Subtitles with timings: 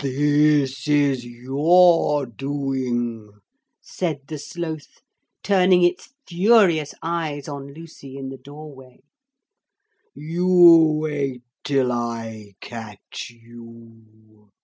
[0.03, 3.33] 'This is your doing,'
[3.81, 5.03] said the Sloth,
[5.43, 8.97] turning its furious eyes on Lucy in the doorway.
[10.15, 10.47] 'You
[11.03, 14.49] wait till I catch you!'